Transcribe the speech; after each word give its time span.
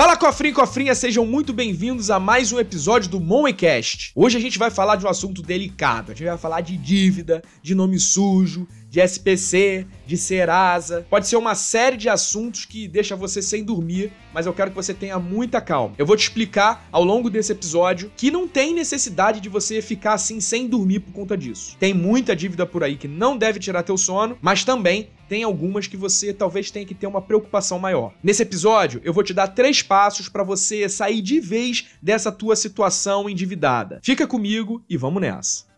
Fala 0.00 0.16
cofrinho 0.16 0.52
e 0.52 0.54
cofrinha, 0.54 0.94
sejam 0.94 1.26
muito 1.26 1.52
bem-vindos 1.52 2.10
a 2.10 2.18
mais 2.18 2.52
um 2.52 2.58
episódio 2.58 3.10
do 3.10 3.20
Moecast. 3.20 4.12
Hoje 4.14 4.38
a 4.38 4.40
gente 4.40 4.58
vai 4.58 4.70
falar 4.70 4.96
de 4.96 5.04
um 5.04 5.08
assunto 5.10 5.42
delicado. 5.42 6.10
A 6.10 6.14
gente 6.14 6.26
vai 6.26 6.38
falar 6.38 6.62
de 6.62 6.74
dívida, 6.74 7.42
de 7.62 7.74
nome 7.74 8.00
sujo, 8.00 8.66
de 8.90 9.00
SPC, 9.00 9.86
de 10.04 10.16
Serasa. 10.16 11.06
Pode 11.08 11.28
ser 11.28 11.36
uma 11.36 11.54
série 11.54 11.96
de 11.96 12.08
assuntos 12.08 12.64
que 12.64 12.88
deixa 12.88 13.14
você 13.14 13.40
sem 13.40 13.62
dormir, 13.62 14.12
mas 14.34 14.46
eu 14.46 14.52
quero 14.52 14.70
que 14.70 14.76
você 14.76 14.92
tenha 14.92 15.18
muita 15.18 15.60
calma. 15.60 15.94
Eu 15.96 16.04
vou 16.04 16.16
te 16.16 16.24
explicar 16.24 16.88
ao 16.90 17.04
longo 17.04 17.30
desse 17.30 17.52
episódio 17.52 18.10
que 18.16 18.32
não 18.32 18.48
tem 18.48 18.74
necessidade 18.74 19.40
de 19.40 19.48
você 19.48 19.80
ficar 19.80 20.14
assim 20.14 20.40
sem 20.40 20.66
dormir 20.66 21.00
por 21.00 21.12
conta 21.12 21.36
disso. 21.36 21.76
Tem 21.78 21.94
muita 21.94 22.34
dívida 22.34 22.66
por 22.66 22.82
aí 22.82 22.96
que 22.96 23.06
não 23.06 23.38
deve 23.38 23.60
tirar 23.60 23.84
teu 23.84 23.96
sono, 23.96 24.36
mas 24.42 24.64
também 24.64 25.10
tem 25.28 25.44
algumas 25.44 25.86
que 25.86 25.96
você 25.96 26.34
talvez 26.34 26.72
tenha 26.72 26.84
que 26.84 26.94
ter 26.94 27.06
uma 27.06 27.22
preocupação 27.22 27.78
maior. 27.78 28.12
Nesse 28.20 28.42
episódio, 28.42 29.00
eu 29.04 29.12
vou 29.12 29.22
te 29.22 29.32
dar 29.32 29.46
três 29.46 29.80
passos 29.80 30.28
para 30.28 30.42
você 30.42 30.88
sair 30.88 31.22
de 31.22 31.38
vez 31.38 31.86
dessa 32.02 32.32
tua 32.32 32.56
situação 32.56 33.30
endividada. 33.30 34.00
Fica 34.02 34.26
comigo 34.26 34.82
e 34.90 34.96
vamos 34.96 35.22
nessa. 35.22 35.69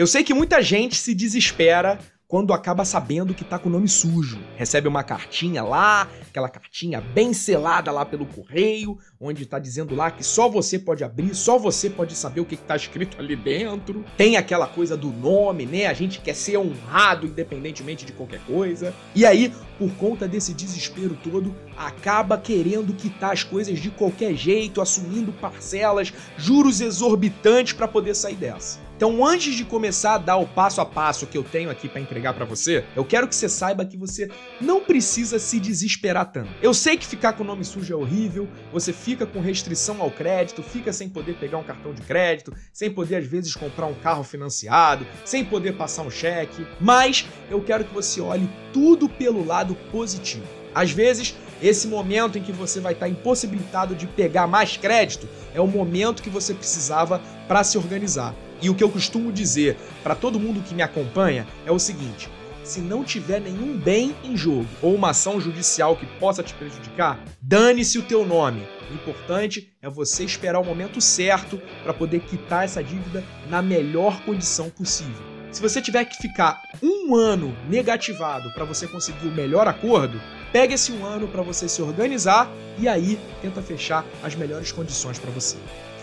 Eu 0.00 0.06
sei 0.06 0.24
que 0.24 0.32
muita 0.32 0.62
gente 0.62 0.96
se 0.96 1.14
desespera 1.14 1.98
quando 2.26 2.54
acaba 2.54 2.86
sabendo 2.86 3.34
que 3.34 3.44
tá 3.44 3.58
com 3.58 3.68
o 3.68 3.72
nome 3.72 3.86
sujo. 3.86 4.40
Recebe 4.56 4.88
uma 4.88 5.02
cartinha 5.04 5.62
lá, 5.62 6.08
aquela 6.26 6.48
cartinha 6.48 7.02
bem 7.02 7.34
selada 7.34 7.92
lá 7.92 8.06
pelo 8.06 8.24
correio, 8.24 8.96
onde 9.20 9.44
tá 9.44 9.58
dizendo 9.58 9.94
lá 9.94 10.10
que 10.10 10.24
só 10.24 10.48
você 10.48 10.78
pode 10.78 11.04
abrir, 11.04 11.34
só 11.34 11.58
você 11.58 11.90
pode 11.90 12.16
saber 12.16 12.40
o 12.40 12.46
que, 12.46 12.56
que 12.56 12.62
tá 12.62 12.74
escrito 12.74 13.20
ali 13.20 13.36
dentro. 13.36 14.02
Tem 14.16 14.38
aquela 14.38 14.66
coisa 14.66 14.96
do 14.96 15.08
nome, 15.12 15.66
né? 15.66 15.84
A 15.84 15.92
gente 15.92 16.18
quer 16.22 16.34
ser 16.34 16.56
honrado 16.56 17.26
independentemente 17.26 18.06
de 18.06 18.14
qualquer 18.14 18.40
coisa. 18.46 18.94
E 19.14 19.26
aí, 19.26 19.52
por 19.78 19.90
conta 19.96 20.26
desse 20.26 20.54
desespero 20.54 21.14
todo, 21.22 21.54
acaba 21.76 22.38
querendo 22.38 22.94
quitar 22.94 23.34
as 23.34 23.44
coisas 23.44 23.78
de 23.78 23.90
qualquer 23.90 24.34
jeito, 24.34 24.80
assumindo 24.80 25.30
parcelas, 25.30 26.10
juros 26.38 26.80
exorbitantes 26.80 27.74
para 27.74 27.86
poder 27.86 28.14
sair 28.14 28.36
dessa. 28.36 28.88
Então, 29.00 29.24
antes 29.24 29.54
de 29.54 29.64
começar 29.64 30.16
a 30.16 30.18
dar 30.18 30.36
o 30.36 30.46
passo 30.46 30.78
a 30.78 30.84
passo 30.84 31.26
que 31.26 31.38
eu 31.38 31.42
tenho 31.42 31.70
aqui 31.70 31.88
para 31.88 32.02
entregar 32.02 32.34
para 32.34 32.44
você, 32.44 32.84
eu 32.94 33.02
quero 33.02 33.26
que 33.26 33.34
você 33.34 33.48
saiba 33.48 33.82
que 33.82 33.96
você 33.96 34.30
não 34.60 34.82
precisa 34.82 35.38
se 35.38 35.58
desesperar 35.58 36.30
tanto. 36.30 36.50
Eu 36.60 36.74
sei 36.74 36.98
que 36.98 37.06
ficar 37.06 37.32
com 37.32 37.42
o 37.42 37.46
nome 37.46 37.64
sujo 37.64 37.94
é 37.94 37.96
horrível, 37.96 38.46
você 38.70 38.92
fica 38.92 39.24
com 39.24 39.40
restrição 39.40 40.02
ao 40.02 40.10
crédito, 40.10 40.62
fica 40.62 40.92
sem 40.92 41.08
poder 41.08 41.36
pegar 41.36 41.56
um 41.56 41.62
cartão 41.62 41.94
de 41.94 42.02
crédito, 42.02 42.52
sem 42.74 42.90
poder 42.92 43.16
às 43.16 43.26
vezes 43.26 43.54
comprar 43.54 43.86
um 43.86 43.94
carro 43.94 44.22
financiado, 44.22 45.06
sem 45.24 45.46
poder 45.46 45.78
passar 45.78 46.02
um 46.02 46.10
cheque, 46.10 46.66
mas 46.78 47.24
eu 47.50 47.62
quero 47.62 47.86
que 47.86 47.94
você 47.94 48.20
olhe 48.20 48.50
tudo 48.70 49.08
pelo 49.08 49.46
lado 49.46 49.74
positivo. 49.90 50.44
Às 50.74 50.90
vezes, 50.90 51.34
esse 51.62 51.88
momento 51.88 52.36
em 52.36 52.42
que 52.42 52.52
você 52.52 52.80
vai 52.80 52.92
estar 52.92 53.08
impossibilitado 53.08 53.94
de 53.94 54.06
pegar 54.06 54.46
mais 54.46 54.76
crédito 54.76 55.26
é 55.54 55.60
o 55.60 55.66
momento 55.66 56.22
que 56.22 56.28
você 56.28 56.52
precisava 56.52 57.18
para 57.48 57.64
se 57.64 57.78
organizar. 57.78 58.34
E 58.62 58.68
o 58.68 58.74
que 58.74 58.84
eu 58.84 58.90
costumo 58.90 59.32
dizer 59.32 59.76
para 60.02 60.14
todo 60.14 60.40
mundo 60.40 60.62
que 60.62 60.74
me 60.74 60.82
acompanha 60.82 61.46
é 61.64 61.72
o 61.72 61.78
seguinte: 61.78 62.28
se 62.62 62.80
não 62.80 63.02
tiver 63.02 63.40
nenhum 63.40 63.76
bem 63.76 64.14
em 64.22 64.36
jogo 64.36 64.68
ou 64.82 64.94
uma 64.94 65.10
ação 65.10 65.40
judicial 65.40 65.96
que 65.96 66.06
possa 66.18 66.42
te 66.42 66.54
prejudicar, 66.54 67.22
dane-se 67.40 67.98
o 67.98 68.02
teu 68.02 68.26
nome. 68.26 68.66
O 68.90 68.94
importante 68.94 69.72
é 69.80 69.88
você 69.88 70.24
esperar 70.24 70.60
o 70.60 70.64
momento 70.64 71.00
certo 71.00 71.60
para 71.82 71.94
poder 71.94 72.20
quitar 72.20 72.64
essa 72.64 72.82
dívida 72.82 73.24
na 73.48 73.62
melhor 73.62 74.20
condição 74.24 74.68
possível. 74.68 75.30
Se 75.50 75.60
você 75.60 75.80
tiver 75.82 76.04
que 76.04 76.16
ficar 76.16 76.62
um 76.82 77.16
ano 77.16 77.56
negativado 77.68 78.52
para 78.52 78.64
você 78.64 78.86
conseguir 78.86 79.26
o 79.26 79.34
melhor 79.34 79.66
acordo, 79.66 80.20
pega 80.52 80.74
esse 80.74 80.92
um 80.92 81.04
ano 81.04 81.26
para 81.26 81.42
você 81.42 81.68
se 81.68 81.82
organizar 81.82 82.48
e 82.78 82.86
aí 82.86 83.18
tenta 83.42 83.60
fechar 83.60 84.04
as 84.22 84.34
melhores 84.36 84.70
condições 84.70 85.18
para 85.18 85.30
você 85.30 85.56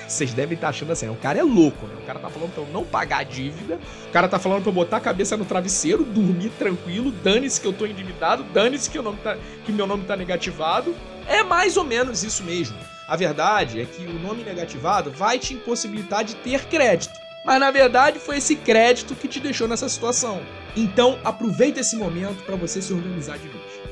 vocês 0.08 0.34
devem 0.34 0.56
estar 0.56 0.70
achando 0.70 0.92
assim, 0.92 1.10
o 1.10 1.16
cara 1.16 1.40
é 1.40 1.44
louco, 1.44 1.86
né? 1.88 1.96
O 2.02 2.06
cara 2.06 2.20
tá 2.20 2.30
falando 2.30 2.54
pra 2.54 2.64
eu 2.64 2.70
não 2.70 2.84
pagar 2.84 3.20
a 3.20 3.24
dívida, 3.24 3.80
o 4.08 4.12
cara 4.12 4.28
tá 4.28 4.40
falando 4.40 4.62
pra 4.62 4.70
eu 4.70 4.74
botar 4.74 4.98
a 4.98 5.02
cabeça 5.02 5.36
no 5.36 5.46
travesseiro, 5.46 6.04
dormir 6.04 6.50
tranquilo, 6.58 7.12
dane-se 7.12 7.60
que 7.60 7.68
eu 7.68 7.74
tô 7.74 7.86
endividado, 7.86 8.44
dane-se 8.44 8.90
que, 8.90 9.00
tá, 9.24 9.38
que 9.66 9.72
meu 9.72 9.86
nome 9.86 10.06
tá 10.06 10.16
negativado. 10.16 10.96
É 11.28 11.44
mais 11.44 11.76
ou 11.76 11.84
menos 11.84 12.24
isso 12.24 12.44
mesmo. 12.44 12.78
A 13.08 13.16
verdade 13.16 13.82
é 13.82 13.86
que 13.86 14.06
o 14.06 14.20
nome 14.20 14.44
negativado 14.44 15.12
vai 15.12 15.40
te 15.40 15.54
impossibilitar 15.54 16.24
de 16.24 16.36
ter 16.36 16.66
crédito. 16.66 17.20
Mas 17.46 17.60
na 17.60 17.72
verdade 17.72 18.20
foi 18.20 18.38
esse 18.38 18.58
crédito 18.58 19.16
que 19.16 19.28
te 19.28 19.40
deixou 19.40 19.68
nessa 19.68 19.88
situação. 19.88 20.42
Então 20.76 21.18
aproveita 21.24 21.80
esse 21.80 21.96
momento 21.96 22.44
para 22.44 22.58
você 22.58 22.82
se 22.82 22.92
organizar 22.92 23.38
de 23.38 23.48
vez. 23.48 23.87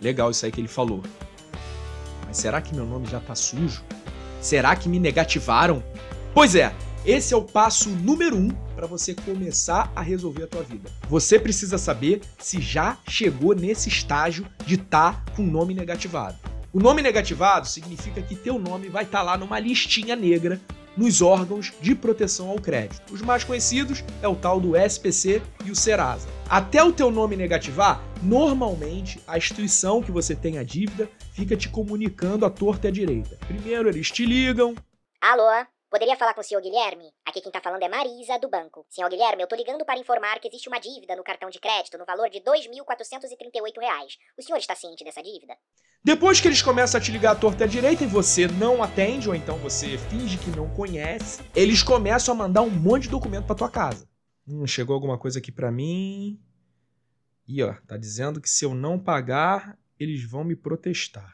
Legal 0.00 0.30
isso 0.30 0.44
aí 0.44 0.52
que 0.52 0.60
ele 0.60 0.68
falou. 0.68 1.02
Mas 2.26 2.36
será 2.36 2.60
que 2.60 2.74
meu 2.74 2.84
nome 2.84 3.06
já 3.06 3.20
tá 3.20 3.34
sujo? 3.34 3.82
Será 4.40 4.76
que 4.76 4.88
me 4.88 4.98
negativaram? 4.98 5.82
Pois 6.34 6.54
é, 6.54 6.74
esse 7.06 7.32
é 7.32 7.36
o 7.36 7.42
passo 7.42 7.88
número 7.88 8.36
um 8.36 8.48
para 8.74 8.86
você 8.86 9.14
começar 9.14 9.92
a 9.94 10.02
resolver 10.02 10.44
a 10.44 10.46
tua 10.46 10.62
vida. 10.62 10.90
Você 11.08 11.38
precisa 11.38 11.78
saber 11.78 12.20
se 12.38 12.60
já 12.60 12.98
chegou 13.08 13.54
nesse 13.54 13.88
estágio 13.88 14.46
de 14.66 14.74
estar 14.74 15.24
tá 15.24 15.32
com 15.32 15.42
o 15.42 15.50
nome 15.50 15.74
negativado. 15.74 16.36
O 16.72 16.80
nome 16.80 17.02
negativado 17.02 17.68
significa 17.68 18.20
que 18.20 18.34
teu 18.34 18.58
nome 18.58 18.88
vai 18.88 19.04
estar 19.04 19.18
tá 19.18 19.24
lá 19.24 19.38
numa 19.38 19.58
listinha 19.60 20.16
negra 20.16 20.60
nos 20.96 21.22
órgãos 21.22 21.72
de 21.80 21.94
proteção 21.94 22.48
ao 22.48 22.56
crédito. 22.56 23.12
Os 23.12 23.22
mais 23.22 23.44
conhecidos 23.44 24.04
é 24.22 24.28
o 24.28 24.36
tal 24.36 24.60
do 24.60 24.76
SPC 24.76 25.42
e 25.64 25.70
o 25.70 25.76
Serasa. 25.76 26.28
Até 26.48 26.82
o 26.82 26.92
teu 26.92 27.10
nome 27.10 27.36
negativar, 27.36 28.02
normalmente 28.22 29.20
a 29.26 29.36
instituição 29.36 30.02
que 30.02 30.12
você 30.12 30.34
tem 30.34 30.58
a 30.58 30.62
dívida 30.62 31.08
fica 31.32 31.56
te 31.56 31.68
comunicando 31.68 32.46
à 32.46 32.50
torta 32.50 32.86
e 32.86 32.90
à 32.90 32.92
direita. 32.92 33.38
Primeiro 33.46 33.88
eles 33.88 34.10
te 34.10 34.24
ligam. 34.24 34.74
Alô? 35.20 35.66
Poderia 35.94 36.16
falar 36.16 36.34
com 36.34 36.40
o 36.40 36.44
senhor 36.44 36.60
Guilherme? 36.60 37.12
Aqui 37.24 37.40
quem 37.40 37.52
tá 37.52 37.60
falando 37.60 37.84
é 37.84 37.88
Marisa, 37.88 38.36
do 38.36 38.48
banco. 38.48 38.84
Senhor 38.90 39.08
Guilherme, 39.08 39.44
eu 39.44 39.46
tô 39.46 39.54
ligando 39.54 39.84
para 39.84 39.96
informar 39.96 40.40
que 40.40 40.48
existe 40.48 40.68
uma 40.68 40.80
dívida 40.80 41.14
no 41.14 41.22
cartão 41.22 41.48
de 41.48 41.60
crédito 41.60 41.96
no 41.96 42.04
valor 42.04 42.28
de 42.28 42.38
R$ 42.38 42.44
2.438. 42.46 44.18
O 44.36 44.42
senhor 44.42 44.58
está 44.58 44.74
ciente 44.74 45.04
dessa 45.04 45.22
dívida? 45.22 45.54
Depois 46.02 46.40
que 46.40 46.48
eles 46.48 46.60
começam 46.60 46.98
a 46.98 47.00
te 47.00 47.12
ligar 47.12 47.30
à 47.30 47.34
torta 47.36 47.62
à 47.62 47.66
direita 47.68 48.02
e 48.02 48.08
você 48.08 48.48
não 48.48 48.82
atende, 48.82 49.28
ou 49.28 49.36
então 49.36 49.56
você 49.58 49.96
finge 49.96 50.36
que 50.36 50.50
não 50.50 50.68
conhece, 50.68 51.40
eles 51.54 51.80
começam 51.80 52.34
a 52.34 52.38
mandar 52.38 52.62
um 52.62 52.70
monte 52.70 53.04
de 53.04 53.10
documento 53.10 53.46
para 53.46 53.54
tua 53.54 53.70
casa. 53.70 54.08
Hum, 54.48 54.66
chegou 54.66 54.94
alguma 54.94 55.16
coisa 55.16 55.38
aqui 55.38 55.52
para 55.52 55.70
mim. 55.70 56.40
E 57.46 57.62
ó, 57.62 57.72
tá 57.86 57.96
dizendo 57.96 58.40
que 58.40 58.50
se 58.50 58.64
eu 58.64 58.74
não 58.74 58.98
pagar, 58.98 59.78
eles 59.96 60.28
vão 60.28 60.42
me 60.42 60.56
protestar. 60.56 61.33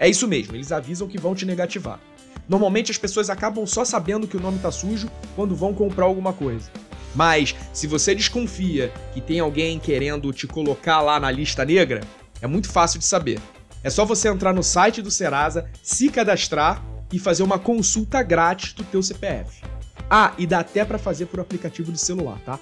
É 0.00 0.08
isso 0.08 0.26
mesmo, 0.26 0.56
eles 0.56 0.72
avisam 0.72 1.06
que 1.06 1.18
vão 1.18 1.34
te 1.34 1.44
negativar. 1.44 2.00
Normalmente 2.48 2.90
as 2.90 2.96
pessoas 2.96 3.28
acabam 3.28 3.66
só 3.66 3.84
sabendo 3.84 4.26
que 4.26 4.36
o 4.38 4.40
nome 4.40 4.58
tá 4.58 4.70
sujo 4.70 5.10
quando 5.36 5.54
vão 5.54 5.74
comprar 5.74 6.06
alguma 6.06 6.32
coisa. 6.32 6.70
Mas 7.14 7.54
se 7.70 7.86
você 7.86 8.14
desconfia 8.14 8.90
que 9.12 9.20
tem 9.20 9.40
alguém 9.40 9.78
querendo 9.78 10.32
te 10.32 10.46
colocar 10.46 11.02
lá 11.02 11.20
na 11.20 11.30
lista 11.30 11.66
negra, 11.66 12.00
é 12.40 12.46
muito 12.46 12.70
fácil 12.70 12.98
de 12.98 13.04
saber. 13.04 13.38
É 13.84 13.90
só 13.90 14.06
você 14.06 14.28
entrar 14.28 14.54
no 14.54 14.62
site 14.62 15.02
do 15.02 15.10
Serasa, 15.10 15.68
se 15.82 16.08
cadastrar 16.08 16.82
e 17.12 17.18
fazer 17.18 17.42
uma 17.42 17.58
consulta 17.58 18.22
grátis 18.22 18.72
do 18.72 18.84
teu 18.84 19.02
CPF. 19.02 19.62
Ah, 20.08 20.32
e 20.38 20.46
dá 20.46 20.60
até 20.60 20.82
para 20.82 20.98
fazer 20.98 21.26
por 21.26 21.40
aplicativo 21.40 21.92
de 21.92 22.00
celular, 22.00 22.40
tá? 22.46 22.58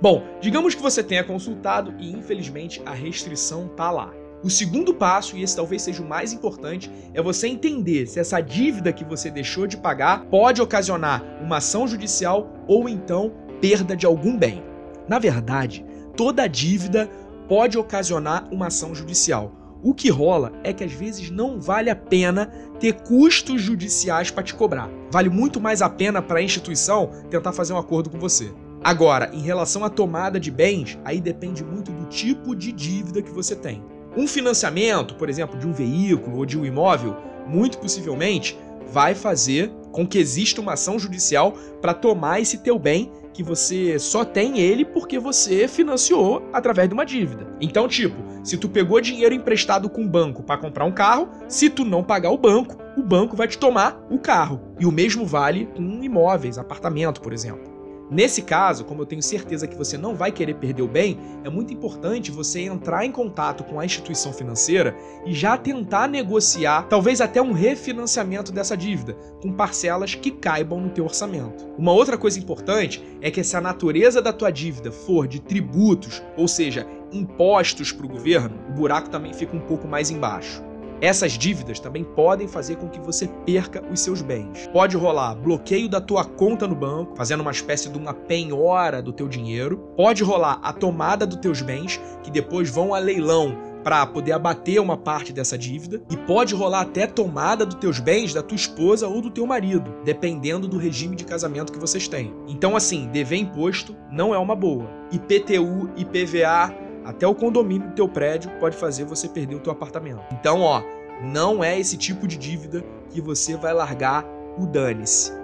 Bom, 0.00 0.22
digamos 0.40 0.74
que 0.74 0.80
você 0.80 1.02
tenha 1.02 1.22
consultado 1.22 1.94
e 1.98 2.10
infelizmente 2.10 2.80
a 2.86 2.92
restrição 2.92 3.68
tá 3.68 3.90
lá. 3.90 4.10
O 4.42 4.48
segundo 4.48 4.94
passo, 4.94 5.36
e 5.36 5.42
esse 5.42 5.54
talvez 5.54 5.82
seja 5.82 6.02
o 6.02 6.08
mais 6.08 6.32
importante, 6.32 6.90
é 7.12 7.20
você 7.20 7.46
entender 7.46 8.06
se 8.06 8.18
essa 8.18 8.40
dívida 8.40 8.94
que 8.94 9.04
você 9.04 9.30
deixou 9.30 9.66
de 9.66 9.76
pagar 9.76 10.24
pode 10.30 10.62
ocasionar 10.62 11.22
uma 11.42 11.58
ação 11.58 11.86
judicial 11.86 12.50
ou 12.66 12.88
então 12.88 13.30
perda 13.60 13.94
de 13.94 14.06
algum 14.06 14.38
bem. 14.38 14.64
Na 15.06 15.18
verdade, 15.18 15.84
toda 16.16 16.46
dívida 16.46 17.10
pode 17.46 17.76
ocasionar 17.76 18.48
uma 18.50 18.68
ação 18.68 18.94
judicial. 18.94 19.52
O 19.82 19.92
que 19.92 20.08
rola 20.08 20.52
é 20.64 20.72
que 20.72 20.84
às 20.84 20.92
vezes 20.92 21.30
não 21.30 21.60
vale 21.60 21.90
a 21.90 21.96
pena 21.96 22.46
ter 22.78 23.02
custos 23.02 23.60
judiciais 23.60 24.30
para 24.30 24.42
te 24.42 24.54
cobrar. 24.54 24.88
Vale 25.10 25.28
muito 25.28 25.60
mais 25.60 25.82
a 25.82 25.90
pena 25.90 26.22
para 26.22 26.38
a 26.38 26.42
instituição 26.42 27.10
tentar 27.28 27.52
fazer 27.52 27.74
um 27.74 27.78
acordo 27.78 28.08
com 28.08 28.18
você. 28.18 28.50
Agora, 28.82 29.30
em 29.34 29.40
relação 29.40 29.84
à 29.84 29.90
tomada 29.90 30.40
de 30.40 30.50
bens, 30.50 30.98
aí 31.04 31.20
depende 31.20 31.62
muito 31.62 31.92
do 31.92 32.06
tipo 32.06 32.56
de 32.56 32.72
dívida 32.72 33.20
que 33.20 33.30
você 33.30 33.54
tem. 33.54 33.84
Um 34.16 34.26
financiamento, 34.26 35.14
por 35.14 35.28
exemplo, 35.28 35.58
de 35.58 35.66
um 35.66 35.72
veículo 35.72 36.38
ou 36.38 36.46
de 36.46 36.58
um 36.58 36.64
imóvel, 36.64 37.16
muito 37.46 37.78
possivelmente 37.78 38.58
vai 38.90 39.14
fazer 39.14 39.70
com 39.92 40.06
que 40.06 40.18
exista 40.18 40.60
uma 40.60 40.72
ação 40.72 40.98
judicial 40.98 41.52
para 41.80 41.94
tomar 41.94 42.40
esse 42.40 42.58
teu 42.58 42.78
bem 42.78 43.12
que 43.32 43.42
você 43.42 43.98
só 43.98 44.24
tem 44.24 44.58
ele 44.58 44.84
porque 44.84 45.18
você 45.18 45.68
financiou 45.68 46.48
através 46.52 46.88
de 46.88 46.94
uma 46.94 47.04
dívida. 47.04 47.46
Então, 47.60 47.86
tipo, 47.86 48.16
se 48.42 48.56
tu 48.56 48.68
pegou 48.68 49.00
dinheiro 49.00 49.34
emprestado 49.34 49.88
com 49.88 50.02
o 50.02 50.08
banco 50.08 50.42
para 50.42 50.58
comprar 50.58 50.84
um 50.84 50.92
carro, 50.92 51.28
se 51.48 51.70
tu 51.70 51.84
não 51.84 52.02
pagar 52.02 52.30
o 52.30 52.38
banco, 52.38 52.76
o 52.96 53.02
banco 53.02 53.36
vai 53.36 53.46
te 53.46 53.58
tomar 53.58 54.04
o 54.10 54.18
carro. 54.18 54.60
E 54.80 54.86
o 54.86 54.92
mesmo 54.92 55.24
vale 55.24 55.66
com 55.76 56.02
imóveis, 56.02 56.58
apartamento, 56.58 57.20
por 57.20 57.32
exemplo. 57.32 57.69
Nesse 58.10 58.42
caso, 58.42 58.84
como 58.84 59.02
eu 59.02 59.06
tenho 59.06 59.22
certeza 59.22 59.68
que 59.68 59.76
você 59.76 59.96
não 59.96 60.16
vai 60.16 60.32
querer 60.32 60.54
perder 60.54 60.82
o 60.82 60.88
bem, 60.88 61.16
é 61.44 61.48
muito 61.48 61.72
importante 61.72 62.32
você 62.32 62.62
entrar 62.62 63.04
em 63.04 63.12
contato 63.12 63.62
com 63.62 63.78
a 63.78 63.84
instituição 63.84 64.32
financeira 64.32 64.96
e 65.24 65.32
já 65.32 65.56
tentar 65.56 66.08
negociar, 66.08 66.88
talvez 66.88 67.20
até 67.20 67.40
um 67.40 67.52
refinanciamento 67.52 68.50
dessa 68.50 68.76
dívida, 68.76 69.16
com 69.40 69.52
parcelas 69.52 70.14
que 70.16 70.32
caibam 70.32 70.80
no 70.80 70.90
teu 70.90 71.04
orçamento. 71.04 71.68
Uma 71.78 71.92
outra 71.92 72.18
coisa 72.18 72.38
importante 72.38 73.00
é 73.20 73.30
que 73.30 73.44
se 73.44 73.56
a 73.56 73.60
natureza 73.60 74.20
da 74.20 74.32
tua 74.32 74.50
dívida 74.50 74.90
for 74.90 75.28
de 75.28 75.40
tributos, 75.40 76.20
ou 76.36 76.48
seja, 76.48 76.86
impostos 77.12 77.92
para 77.92 78.06
o 78.06 78.08
governo, 78.08 78.58
o 78.68 78.72
buraco 78.72 79.08
também 79.08 79.32
fica 79.32 79.56
um 79.56 79.60
pouco 79.60 79.86
mais 79.86 80.10
embaixo. 80.10 80.69
Essas 81.00 81.32
dívidas 81.32 81.80
também 81.80 82.04
podem 82.04 82.46
fazer 82.46 82.76
com 82.76 82.88
que 82.88 83.00
você 83.00 83.26
perca 83.46 83.82
os 83.90 84.00
seus 84.00 84.20
bens. 84.20 84.68
Pode 84.70 84.96
rolar 84.98 85.34
bloqueio 85.34 85.88
da 85.88 86.00
tua 86.00 86.24
conta 86.24 86.66
no 86.68 86.74
banco, 86.74 87.16
fazendo 87.16 87.40
uma 87.40 87.50
espécie 87.50 87.88
de 87.88 87.96
uma 87.96 88.12
penhora 88.12 89.00
do 89.00 89.12
teu 89.12 89.26
dinheiro. 89.26 89.78
Pode 89.96 90.22
rolar 90.22 90.60
a 90.62 90.72
tomada 90.74 91.26
dos 91.26 91.38
teus 91.38 91.62
bens, 91.62 91.98
que 92.22 92.30
depois 92.30 92.68
vão 92.68 92.92
a 92.92 92.98
leilão 92.98 93.56
para 93.82 94.06
poder 94.06 94.32
abater 94.32 94.78
uma 94.78 94.96
parte 94.96 95.32
dessa 95.32 95.56
dívida 95.56 96.02
e 96.10 96.16
pode 96.16 96.54
rolar 96.54 96.82
até 96.82 97.06
tomada 97.06 97.64
dos 97.64 97.76
teus 97.76 97.98
bens 97.98 98.34
da 98.34 98.42
tua 98.42 98.56
esposa 98.56 99.08
ou 99.08 99.22
do 99.22 99.30
teu 99.30 99.46
marido, 99.46 99.94
dependendo 100.04 100.68
do 100.68 100.76
regime 100.76 101.16
de 101.16 101.24
casamento 101.24 101.72
que 101.72 101.78
vocês 101.78 102.06
têm. 102.06 102.34
Então 102.46 102.76
assim, 102.76 103.06
dever 103.06 103.38
imposto 103.38 103.96
não 104.10 104.34
é 104.34 104.38
uma 104.38 104.54
boa. 104.54 104.90
IPTU, 105.10 105.88
IPVA, 105.96 106.89
até 107.10 107.26
o 107.26 107.34
condomínio 107.34 107.88
do 107.88 107.94
teu 107.94 108.08
prédio 108.08 108.50
pode 108.60 108.76
fazer 108.76 109.04
você 109.04 109.28
perder 109.28 109.56
o 109.56 109.60
teu 109.60 109.72
apartamento. 109.72 110.22
Então, 110.32 110.60
ó, 110.60 110.82
não 111.22 111.62
é 111.62 111.78
esse 111.78 111.96
tipo 111.96 112.26
de 112.26 112.36
dívida 112.36 112.84
que 113.10 113.20
você 113.20 113.56
vai 113.56 113.74
largar 113.74 114.24
o 114.56 114.66
dane-se. 114.66 115.39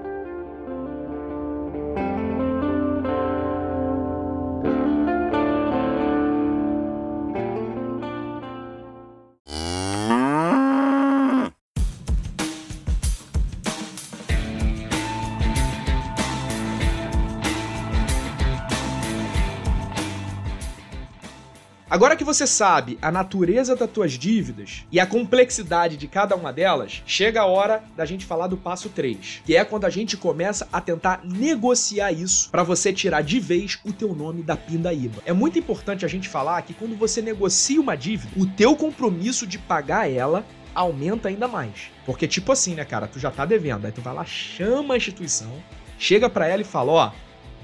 Agora 21.96 22.14
que 22.14 22.25
você 22.25 22.46
sabe 22.46 22.98
a 23.00 23.10
natureza 23.10 23.75
das 23.75 23.90
tuas 23.90 24.12
dívidas 24.12 24.84
e 24.93 25.00
a 25.00 25.06
complexidade 25.06 25.96
de 25.96 26.06
cada 26.06 26.37
uma 26.37 26.52
delas, 26.52 27.02
chega 27.06 27.40
a 27.40 27.46
hora 27.46 27.82
da 27.96 28.04
gente 28.04 28.26
falar 28.26 28.48
do 28.48 28.56
passo 28.58 28.90
3, 28.90 29.40
que 29.46 29.56
é 29.56 29.64
quando 29.64 29.87
a 29.87 29.88
gente 29.88 30.14
começa 30.14 30.69
a 30.70 30.78
tentar 30.78 31.22
negociar 31.25 32.12
isso 32.12 32.50
para 32.50 32.62
você 32.62 32.93
tirar 32.93 33.22
de 33.22 33.40
vez 33.40 33.78
o 33.82 33.94
teu 33.94 34.14
nome 34.14 34.43
da 34.43 34.54
pindaíba. 34.58 35.22
É 35.25 35.32
muito 35.32 35.58
importante 35.58 36.04
a 36.04 36.08
gente 36.08 36.28
falar 36.28 36.60
que 36.60 36.75
quando 36.75 36.94
você 36.94 37.22
negocia 37.22 37.81
uma 37.81 37.96
dívida, 37.96 38.31
o 38.37 38.46
teu 38.46 38.76
compromisso 38.76 39.46
de 39.46 39.58
pagar 39.58 40.06
ela 40.06 40.44
aumenta 40.75 41.31
ainda 41.31 41.48
mais. 41.48 41.90
Porque 42.04 42.28
tipo 42.28 42.52
assim, 42.52 42.75
né, 42.75 42.84
cara, 42.84 43.06
tu 43.06 43.19
já 43.19 43.31
tá 43.31 43.46
devendo, 43.46 43.87
aí 43.87 43.93
tu 43.93 44.02
vai 44.02 44.12
lá, 44.12 44.25
chama 44.26 44.93
a 44.93 44.96
instituição, 44.98 45.62
chega 45.98 46.28
para 46.28 46.46
ela 46.46 46.60
e 46.60 46.66
fala, 46.66 46.93
ó, 46.93 47.12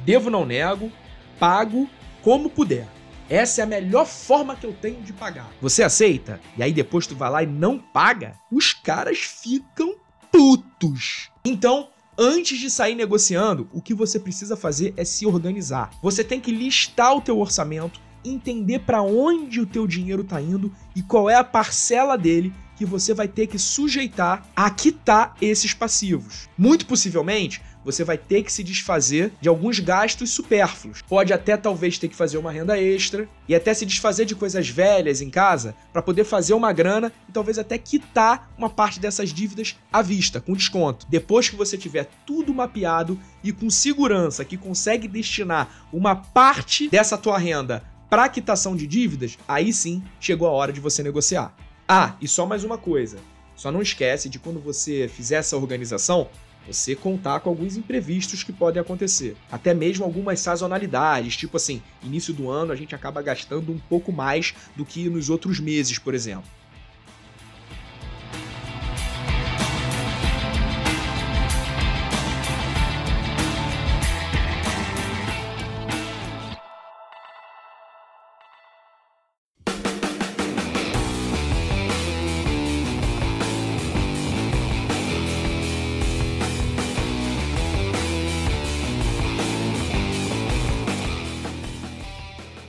devo 0.06 0.30
não 0.30 0.46
nego, 0.46 0.90
pago 1.38 1.86
como 2.22 2.48
puder. 2.48 2.88
Essa 3.32 3.62
é 3.62 3.64
a 3.64 3.66
melhor 3.66 4.04
forma 4.04 4.54
que 4.54 4.66
eu 4.66 4.74
tenho 4.74 5.00
de 5.00 5.10
pagar. 5.10 5.50
Você 5.58 5.82
aceita? 5.82 6.38
E 6.54 6.62
aí 6.62 6.70
depois 6.70 7.06
tu 7.06 7.16
vai 7.16 7.30
lá 7.30 7.42
e 7.42 7.46
não 7.46 7.78
paga? 7.78 8.34
Os 8.52 8.74
caras 8.74 9.20
ficam 9.20 9.94
putos. 10.30 11.30
Então, 11.42 11.88
antes 12.18 12.58
de 12.58 12.68
sair 12.68 12.94
negociando, 12.94 13.70
o 13.72 13.80
que 13.80 13.94
você 13.94 14.20
precisa 14.20 14.54
fazer 14.54 14.92
é 14.98 15.04
se 15.06 15.24
organizar. 15.24 15.92
Você 16.02 16.22
tem 16.22 16.38
que 16.38 16.52
listar 16.52 17.16
o 17.16 17.22
teu 17.22 17.40
orçamento, 17.40 17.98
entender 18.24 18.80
para 18.80 19.02
onde 19.02 19.60
o 19.60 19.66
teu 19.66 19.86
dinheiro 19.86 20.22
está 20.22 20.40
indo 20.40 20.72
e 20.94 21.02
qual 21.02 21.28
é 21.28 21.34
a 21.34 21.44
parcela 21.44 22.16
dele 22.16 22.52
que 22.76 22.86
você 22.86 23.14
vai 23.14 23.28
ter 23.28 23.46
que 23.46 23.58
sujeitar 23.58 24.44
a 24.56 24.68
quitar 24.70 25.36
esses 25.40 25.72
passivos. 25.72 26.48
Muito 26.58 26.86
possivelmente, 26.86 27.60
você 27.84 28.04
vai 28.04 28.16
ter 28.16 28.42
que 28.42 28.52
se 28.52 28.62
desfazer 28.62 29.32
de 29.40 29.48
alguns 29.48 29.78
gastos 29.78 30.30
supérfluos. 30.30 31.02
Pode 31.02 31.32
até 31.32 31.56
talvez 31.56 31.98
ter 31.98 32.08
que 32.08 32.16
fazer 32.16 32.38
uma 32.38 32.52
renda 32.52 32.78
extra 32.80 33.28
e 33.48 33.54
até 33.54 33.74
se 33.74 33.86
desfazer 33.86 34.24
de 34.24 34.34
coisas 34.34 34.68
velhas 34.68 35.20
em 35.20 35.30
casa 35.30 35.74
para 35.92 36.02
poder 36.02 36.24
fazer 36.24 36.54
uma 36.54 36.72
grana 36.72 37.12
e 37.28 37.32
talvez 37.32 37.58
até 37.58 37.76
quitar 37.78 38.50
uma 38.56 38.70
parte 38.70 39.00
dessas 39.00 39.30
dívidas 39.30 39.76
à 39.92 40.02
vista, 40.02 40.40
com 40.40 40.52
desconto. 40.52 41.06
Depois 41.08 41.48
que 41.48 41.56
você 41.56 41.76
tiver 41.76 42.08
tudo 42.26 42.54
mapeado 42.54 43.18
e 43.42 43.52
com 43.52 43.68
segurança 43.68 44.44
que 44.44 44.56
consegue 44.56 45.08
destinar 45.08 45.86
uma 45.92 46.14
parte 46.14 46.88
dessa 46.88 47.18
tua 47.18 47.38
renda 47.38 47.91
para 48.12 48.28
quitação 48.28 48.76
de 48.76 48.86
dívidas, 48.86 49.38
aí 49.48 49.72
sim 49.72 50.02
chegou 50.20 50.46
a 50.46 50.50
hora 50.50 50.70
de 50.70 50.80
você 50.80 51.02
negociar. 51.02 51.56
Ah, 51.88 52.14
e 52.20 52.28
só 52.28 52.44
mais 52.44 52.62
uma 52.62 52.76
coisa. 52.76 53.16
Só 53.56 53.72
não 53.72 53.80
esquece 53.80 54.28
de 54.28 54.38
quando 54.38 54.60
você 54.60 55.08
fizer 55.08 55.36
essa 55.36 55.56
organização, 55.56 56.28
você 56.66 56.94
contar 56.94 57.40
com 57.40 57.48
alguns 57.48 57.74
imprevistos 57.74 58.42
que 58.42 58.52
podem 58.52 58.82
acontecer. 58.82 59.34
Até 59.50 59.72
mesmo 59.72 60.04
algumas 60.04 60.40
sazonalidades, 60.40 61.36
tipo 61.36 61.56
assim, 61.56 61.82
início 62.02 62.34
do 62.34 62.50
ano 62.50 62.70
a 62.70 62.76
gente 62.76 62.94
acaba 62.94 63.22
gastando 63.22 63.72
um 63.72 63.78
pouco 63.78 64.12
mais 64.12 64.52
do 64.76 64.84
que 64.84 65.08
nos 65.08 65.30
outros 65.30 65.58
meses, 65.58 65.98
por 65.98 66.12
exemplo. 66.12 66.44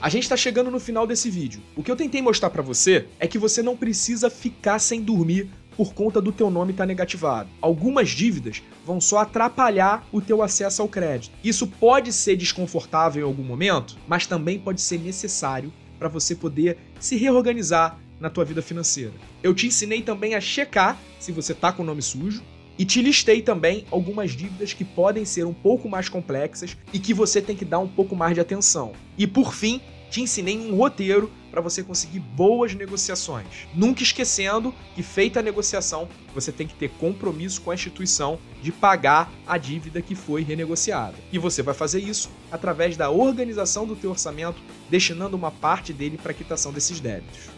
A 0.04 0.10
gente 0.10 0.28
tá 0.28 0.36
chegando 0.36 0.70
no 0.70 0.82
final 0.82 1.08
desse 1.08 1.30
vídeo. 1.30 1.62
O 1.78 1.82
que 1.82 1.90
eu 1.90 1.96
tentei 1.96 2.22
mostrar 2.22 2.50
para 2.50 2.62
você 2.62 3.08
é 3.22 3.26
que 3.26 3.38
você 3.38 3.64
não 3.64 3.78
precisa 3.78 4.30
ficar 4.30 4.78
sem 4.78 5.02
dormir 5.02 5.50
por 5.78 5.94
conta 5.94 6.20
do 6.20 6.30
teu 6.30 6.50
nome 6.50 6.72
estar 6.72 6.84
tá 6.84 6.88
negativado. 6.88 7.48
Algumas 7.62 8.10
dívidas 8.10 8.62
vão 8.86 9.00
só 9.00 9.20
atrapalhar 9.20 10.06
o 10.12 10.20
teu 10.20 10.44
acesso 10.44 10.82
ao 10.82 10.90
crédito. 10.90 11.34
Isso 11.42 11.68
pode 11.68 12.12
ser 12.12 12.36
desconfortável 12.36 13.24
em 13.24 13.26
algum 13.26 13.44
momento, 13.44 13.96
mas 14.06 14.28
também 14.28 14.60
pode 14.60 14.82
ser 14.82 15.00
necessário 15.00 15.72
para 15.98 16.10
você 16.10 16.36
poder 16.36 16.78
se 17.00 17.16
reorganizar 17.16 17.98
na 18.20 18.30
tua 18.30 18.44
vida 18.44 18.62
financeira. 18.62 19.14
Eu 19.42 19.56
te 19.56 19.68
ensinei 19.68 20.02
também 20.02 20.36
a 20.36 20.42
checar 20.42 21.00
se 21.18 21.32
você 21.32 21.54
tá 21.54 21.72
com 21.72 21.82
o 21.82 21.86
nome 21.86 22.02
sujo, 22.02 22.44
e 22.78 22.86
te 22.86 23.02
listei 23.02 23.42
também 23.42 23.86
algumas 23.92 24.32
dívidas 24.32 24.74
que 24.74 24.84
podem 24.84 25.26
ser 25.26 25.46
um 25.46 25.54
pouco 25.54 25.88
mais 25.90 26.10
complexas 26.10 26.78
e 26.92 27.00
que 27.00 27.14
você 27.14 27.42
tem 27.42 27.56
que 27.56 27.66
dar 27.66 27.80
um 27.80 27.88
pouco 27.88 28.16
mais 28.16 28.34
de 28.34 28.42
atenção. 28.42 28.94
E 29.18 29.28
por 29.28 29.54
fim, 29.54 29.82
te 30.14 30.22
ensinei 30.22 30.58
um 30.60 30.76
roteiro 30.76 31.32
para 31.50 31.60
você 31.60 31.82
conseguir 31.82 32.20
boas 32.20 32.76
negociações. 32.76 33.68
Nunca 33.74 34.04
esquecendo 34.04 34.74
que 34.94 35.02
feita 35.02 35.40
a 35.40 35.44
negociação, 35.44 36.08
você 36.36 36.52
tem 36.52 36.68
que 36.68 36.76
ter 36.76 36.90
compromisso 37.00 37.62
com 37.62 37.72
a 37.72 37.74
instituição 37.74 38.38
de 38.62 38.72
pagar 38.72 39.32
a 39.46 39.58
dívida 39.58 40.04
que 40.04 40.14
foi 40.14 40.44
renegociada. 40.44 41.16
E 41.32 41.40
você 41.40 41.64
vai 41.64 41.74
fazer 41.74 42.00
isso 42.00 42.30
através 42.52 42.96
da 42.96 43.10
organização 43.10 43.88
do 43.88 43.96
teu 43.96 44.12
orçamento, 44.12 44.62
destinando 44.88 45.36
uma 45.36 45.50
parte 45.50 45.92
dele 45.92 46.20
para 46.22 46.32
quitação 46.32 46.72
desses 46.72 47.00
débitos. 47.00 47.50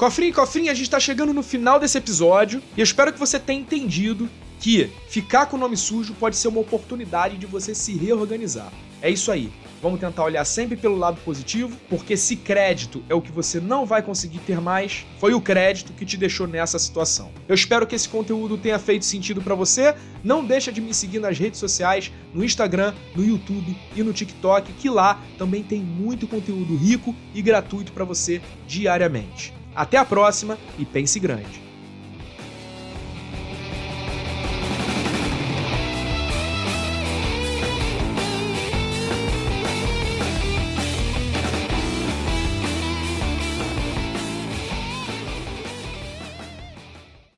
Cofrinho 0.00 0.32
cofrinho, 0.32 0.70
a 0.70 0.74
gente 0.74 0.84
está 0.84 0.98
chegando 0.98 1.34
no 1.34 1.42
final 1.42 1.78
desse 1.78 1.98
episódio 1.98 2.62
e 2.74 2.80
eu 2.80 2.84
espero 2.84 3.12
que 3.12 3.18
você 3.18 3.38
tenha 3.38 3.60
entendido 3.60 4.30
que 4.58 4.90
ficar 5.10 5.44
com 5.44 5.58
o 5.58 5.60
nome 5.60 5.76
sujo 5.76 6.14
pode 6.14 6.36
ser 6.36 6.48
uma 6.48 6.58
oportunidade 6.60 7.36
de 7.36 7.44
você 7.44 7.74
se 7.74 7.92
reorganizar. 7.98 8.72
É 9.02 9.10
isso 9.10 9.30
aí. 9.30 9.52
Vamos 9.82 10.00
tentar 10.00 10.24
olhar 10.24 10.42
sempre 10.46 10.74
pelo 10.74 10.96
lado 10.96 11.20
positivo, 11.22 11.76
porque 11.90 12.16
se 12.16 12.34
crédito 12.34 13.04
é 13.10 13.14
o 13.14 13.20
que 13.20 13.30
você 13.30 13.60
não 13.60 13.84
vai 13.84 14.00
conseguir 14.00 14.38
ter 14.38 14.58
mais, 14.58 15.04
foi 15.18 15.34
o 15.34 15.40
crédito 15.40 15.92
que 15.92 16.06
te 16.06 16.16
deixou 16.16 16.46
nessa 16.46 16.78
situação. 16.78 17.30
Eu 17.46 17.54
espero 17.54 17.86
que 17.86 17.94
esse 17.94 18.08
conteúdo 18.08 18.56
tenha 18.56 18.78
feito 18.78 19.04
sentido 19.04 19.42
para 19.42 19.54
você. 19.54 19.94
Não 20.24 20.42
deixa 20.42 20.72
de 20.72 20.80
me 20.80 20.94
seguir 20.94 21.18
nas 21.18 21.38
redes 21.38 21.60
sociais, 21.60 22.10
no 22.32 22.42
Instagram, 22.42 22.94
no 23.14 23.22
YouTube 23.22 23.76
e 23.94 24.02
no 24.02 24.14
TikTok, 24.14 24.72
que 24.72 24.88
lá 24.88 25.20
também 25.36 25.62
tem 25.62 25.82
muito 25.82 26.26
conteúdo 26.26 26.74
rico 26.74 27.14
e 27.34 27.42
gratuito 27.42 27.92
para 27.92 28.04
você 28.06 28.40
diariamente. 28.66 29.59
Até 29.74 29.96
a 29.96 30.04
próxima 30.04 30.58
e 30.78 30.84
pense 30.84 31.18
grande. 31.20 31.69